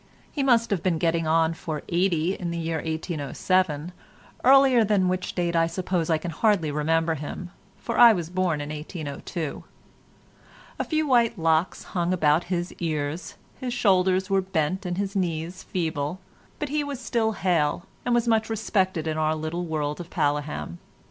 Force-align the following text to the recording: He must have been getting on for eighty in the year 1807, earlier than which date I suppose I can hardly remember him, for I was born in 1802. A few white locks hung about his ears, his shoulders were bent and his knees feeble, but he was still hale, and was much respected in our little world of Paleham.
He 0.31 0.41
must 0.41 0.71
have 0.71 0.81
been 0.81 0.97
getting 0.97 1.27
on 1.27 1.53
for 1.53 1.83
eighty 1.87 2.33
in 2.33 2.49
the 2.49 2.57
year 2.57 2.77
1807, 2.77 3.91
earlier 4.43 4.83
than 4.83 5.07
which 5.07 5.35
date 5.35 5.55
I 5.55 5.67
suppose 5.67 6.09
I 6.09 6.17
can 6.17 6.31
hardly 6.31 6.71
remember 6.71 7.13
him, 7.13 7.51
for 7.77 7.99
I 7.99 8.11
was 8.11 8.31
born 8.31 8.61
in 8.61 8.69
1802. 8.69 9.63
A 10.79 10.83
few 10.83 11.05
white 11.05 11.37
locks 11.37 11.83
hung 11.83 12.13
about 12.13 12.45
his 12.45 12.73
ears, 12.79 13.35
his 13.59 13.75
shoulders 13.75 14.27
were 14.27 14.41
bent 14.41 14.87
and 14.87 14.97
his 14.97 15.15
knees 15.15 15.61
feeble, 15.61 16.19
but 16.57 16.69
he 16.69 16.83
was 16.83 16.99
still 16.99 17.33
hale, 17.33 17.85
and 18.03 18.15
was 18.15 18.27
much 18.27 18.49
respected 18.49 19.05
in 19.05 19.19
our 19.19 19.35
little 19.35 19.65
world 19.65 19.99
of 19.99 20.09
Paleham. 20.09 20.79